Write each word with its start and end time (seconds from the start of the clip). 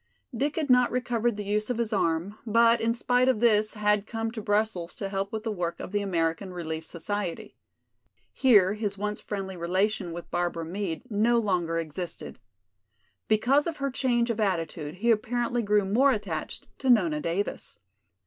Dick 0.35 0.55
had 0.55 0.67
not 0.71 0.89
recovered 0.89 1.37
the 1.37 1.43
use 1.45 1.69
of 1.69 1.77
his 1.77 1.93
arm, 1.93 2.39
but 2.43 2.81
in 2.81 2.91
spite 2.91 3.29
of 3.29 3.39
this 3.39 3.75
had 3.75 4.07
come 4.07 4.31
to 4.31 4.41
Brussels 4.41 4.95
to 4.95 5.09
help 5.09 5.31
with 5.31 5.43
the 5.43 5.51
work 5.51 5.79
of 5.79 5.91
the 5.91 6.01
American 6.01 6.51
Relief 6.51 6.83
society. 6.87 7.55
Here 8.33 8.73
his 8.73 8.97
once 8.97 9.21
friendly 9.21 9.55
relation 9.55 10.11
with 10.11 10.31
Barbara 10.31 10.65
Meade 10.65 11.03
no 11.11 11.37
longer 11.37 11.77
existed. 11.77 12.39
Because 13.27 13.67
of 13.67 13.77
her 13.77 13.91
change 13.91 14.31
of 14.31 14.39
attitude 14.39 14.95
he 14.95 15.11
apparently 15.11 15.61
grew 15.61 15.85
more 15.85 16.11
attached 16.11 16.65
to 16.79 16.89
Nona 16.89 17.19
Davis. 17.19 17.77